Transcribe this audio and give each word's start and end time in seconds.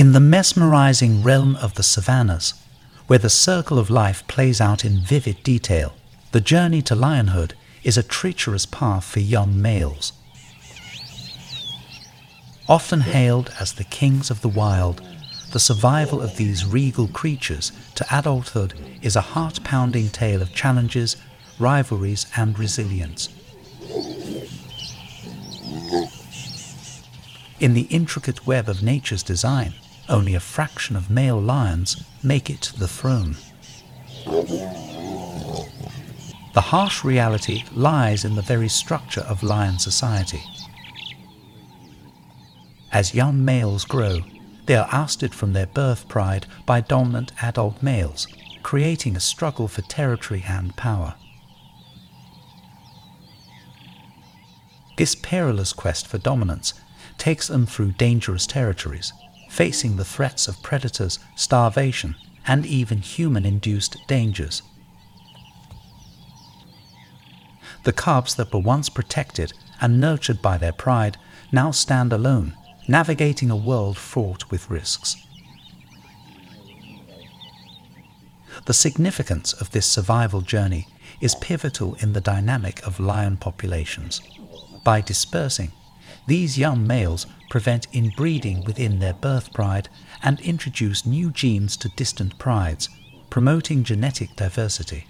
In 0.00 0.12
the 0.12 0.18
mesmerizing 0.18 1.22
realm 1.22 1.56
of 1.56 1.74
the 1.74 1.82
savannas, 1.82 2.54
where 3.06 3.18
the 3.18 3.28
circle 3.28 3.78
of 3.78 3.90
life 3.90 4.26
plays 4.28 4.58
out 4.58 4.82
in 4.82 5.00
vivid 5.00 5.42
detail, 5.42 5.92
the 6.32 6.40
journey 6.40 6.80
to 6.80 6.94
lionhood 6.94 7.52
is 7.84 7.98
a 7.98 8.02
treacherous 8.02 8.64
path 8.64 9.04
for 9.04 9.20
young 9.20 9.60
males. 9.60 10.14
Often 12.66 13.02
hailed 13.02 13.52
as 13.60 13.74
the 13.74 13.84
kings 13.84 14.30
of 14.30 14.40
the 14.40 14.48
wild, 14.48 15.02
the 15.52 15.60
survival 15.60 16.22
of 16.22 16.38
these 16.38 16.64
regal 16.64 17.08
creatures 17.08 17.70
to 17.96 18.06
adulthood 18.10 18.72
is 19.02 19.16
a 19.16 19.32
heart 19.36 19.62
pounding 19.64 20.08
tale 20.08 20.40
of 20.40 20.54
challenges, 20.54 21.18
rivalries, 21.58 22.24
and 22.38 22.58
resilience. 22.58 23.28
In 27.60 27.74
the 27.74 27.86
intricate 27.90 28.46
web 28.46 28.66
of 28.66 28.82
nature's 28.82 29.22
design, 29.22 29.74
only 30.10 30.34
a 30.34 30.40
fraction 30.40 30.96
of 30.96 31.08
male 31.08 31.40
lions 31.40 32.04
make 32.22 32.50
it 32.50 32.60
to 32.62 32.78
the 32.78 32.88
throne. 32.88 33.36
The 36.52 36.60
harsh 36.60 37.04
reality 37.04 37.62
lies 37.72 38.24
in 38.24 38.34
the 38.34 38.42
very 38.42 38.68
structure 38.68 39.22
of 39.22 39.42
lion 39.42 39.78
society. 39.78 40.42
As 42.92 43.14
young 43.14 43.44
males 43.44 43.84
grow, 43.84 44.20
they 44.66 44.74
are 44.74 44.88
ousted 44.90 45.32
from 45.32 45.52
their 45.52 45.66
birth 45.66 46.08
pride 46.08 46.46
by 46.66 46.80
dominant 46.80 47.32
adult 47.40 47.82
males, 47.82 48.26
creating 48.62 49.16
a 49.16 49.20
struggle 49.20 49.68
for 49.68 49.82
territory 49.82 50.44
and 50.46 50.76
power. 50.76 51.14
This 54.96 55.14
perilous 55.14 55.72
quest 55.72 56.06
for 56.06 56.18
dominance 56.18 56.74
takes 57.16 57.48
them 57.48 57.64
through 57.64 57.92
dangerous 57.92 58.46
territories, 58.46 59.12
facing 59.50 59.96
the 59.96 60.04
threats 60.04 60.46
of 60.46 60.62
predators, 60.62 61.18
starvation, 61.34 62.14
and 62.46 62.64
even 62.64 62.98
human 62.98 63.44
induced 63.44 63.96
dangers. 64.06 64.62
The 67.82 67.92
cubs 67.92 68.36
that 68.36 68.54
were 68.54 68.60
once 68.60 68.88
protected 68.88 69.52
and 69.80 70.00
nurtured 70.00 70.40
by 70.40 70.56
their 70.56 70.72
pride 70.72 71.16
now 71.50 71.72
stand 71.72 72.12
alone, 72.12 72.56
navigating 72.86 73.50
a 73.50 73.56
world 73.56 73.98
fraught 73.98 74.50
with 74.52 74.70
risks. 74.70 75.16
The 78.66 78.74
significance 78.74 79.52
of 79.52 79.72
this 79.72 79.86
survival 79.86 80.42
journey 80.42 80.86
is 81.20 81.34
pivotal 81.34 81.96
in 81.96 82.12
the 82.12 82.20
dynamic 82.20 82.86
of 82.86 83.00
lion 83.00 83.36
populations. 83.36 84.20
By 84.84 85.00
dispersing, 85.00 85.72
these 86.30 86.56
young 86.56 86.86
males 86.86 87.26
prevent 87.48 87.88
inbreeding 87.92 88.62
within 88.64 89.00
their 89.00 89.14
birth 89.14 89.52
pride 89.52 89.88
and 90.22 90.38
introduce 90.42 91.04
new 91.04 91.28
genes 91.32 91.76
to 91.76 91.88
distant 91.96 92.38
prides, 92.38 92.88
promoting 93.30 93.82
genetic 93.82 94.36
diversity. 94.36 95.08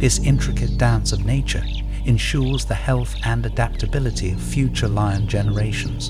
This 0.00 0.18
intricate 0.20 0.78
dance 0.78 1.12
of 1.12 1.26
nature 1.26 1.62
ensures 2.06 2.64
the 2.64 2.74
health 2.74 3.14
and 3.26 3.44
adaptability 3.44 4.32
of 4.32 4.40
future 4.40 4.88
lion 4.88 5.28
generations. 5.28 6.08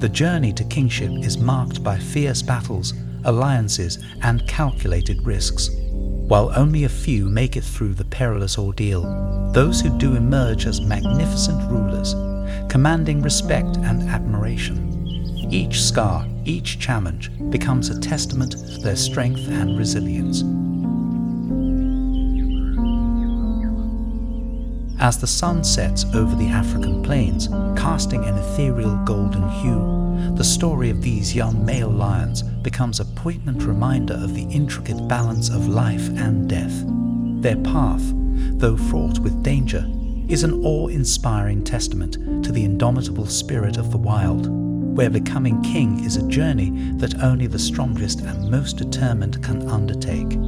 The 0.00 0.08
journey 0.08 0.52
to 0.52 0.62
kingship 0.62 1.10
is 1.24 1.38
marked 1.38 1.82
by 1.82 1.98
fierce 1.98 2.40
battles, 2.40 2.94
alliances, 3.24 3.98
and 4.22 4.46
calculated 4.46 5.26
risks. 5.26 5.70
While 6.26 6.52
only 6.56 6.84
a 6.84 6.88
few 6.88 7.28
make 7.28 7.54
it 7.54 7.64
through 7.64 7.94
the 7.94 8.04
perilous 8.06 8.56
ordeal, 8.56 9.50
those 9.52 9.82
who 9.82 9.96
do 9.98 10.16
emerge 10.16 10.66
as 10.66 10.80
magnificent 10.80 11.70
rulers, 11.70 12.14
commanding 12.70 13.20
respect 13.20 13.76
and 13.76 14.08
admiration. 14.08 15.06
Each 15.50 15.82
scar, 15.82 16.26
each 16.46 16.78
challenge 16.78 17.30
becomes 17.50 17.90
a 17.90 18.00
testament 18.00 18.52
to 18.52 18.78
their 18.78 18.96
strength 18.96 19.46
and 19.48 19.78
resilience. 19.78 20.42
As 25.04 25.18
the 25.18 25.26
sun 25.26 25.62
sets 25.64 26.06
over 26.14 26.34
the 26.34 26.48
African 26.48 27.02
plains, 27.02 27.48
casting 27.76 28.24
an 28.24 28.38
ethereal 28.38 28.96
golden 29.04 29.46
hue, 29.50 30.34
the 30.34 30.42
story 30.42 30.88
of 30.88 31.02
these 31.02 31.36
young 31.36 31.62
male 31.62 31.90
lions 31.90 32.42
becomes 32.42 33.00
a 33.00 33.04
poignant 33.04 33.64
reminder 33.64 34.14
of 34.14 34.34
the 34.34 34.44
intricate 34.44 35.06
balance 35.06 35.50
of 35.50 35.68
life 35.68 36.08
and 36.16 36.48
death. 36.48 36.72
Their 37.42 37.58
path, 37.58 38.00
though 38.58 38.78
fraught 38.78 39.18
with 39.18 39.42
danger, 39.42 39.84
is 40.28 40.42
an 40.42 40.64
awe 40.64 40.86
inspiring 40.86 41.62
testament 41.62 42.14
to 42.42 42.50
the 42.50 42.64
indomitable 42.64 43.26
spirit 43.26 43.76
of 43.76 43.90
the 43.90 43.98
wild, 43.98 44.48
where 44.96 45.10
becoming 45.10 45.60
king 45.60 46.02
is 46.02 46.16
a 46.16 46.26
journey 46.28 46.70
that 46.94 47.22
only 47.22 47.46
the 47.46 47.58
strongest 47.58 48.22
and 48.22 48.50
most 48.50 48.78
determined 48.78 49.44
can 49.44 49.68
undertake. 49.68 50.38